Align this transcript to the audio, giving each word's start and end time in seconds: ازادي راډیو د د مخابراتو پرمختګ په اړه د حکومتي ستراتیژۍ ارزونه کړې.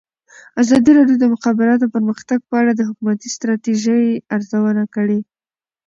ازادي 0.61 0.91
راډیو 0.97 1.17
د 1.19 1.21
د 1.23 1.25
مخابراتو 1.33 1.91
پرمختګ 1.95 2.39
په 2.49 2.55
اړه 2.61 2.71
د 2.75 2.81
حکومتي 2.89 3.27
ستراتیژۍ 3.35 4.05
ارزونه 4.35 4.83
کړې. 4.95 5.19